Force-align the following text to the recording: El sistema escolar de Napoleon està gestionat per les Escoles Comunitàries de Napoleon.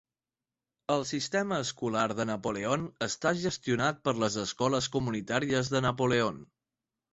El 0.93 1.03
sistema 1.09 1.59
escolar 1.65 2.05
de 2.21 2.25
Napoleon 2.29 2.87
està 3.09 3.35
gestionat 3.43 4.03
per 4.09 4.15
les 4.25 4.41
Escoles 4.47 4.91
Comunitàries 4.99 5.73
de 5.77 5.87
Napoleon. 5.91 6.45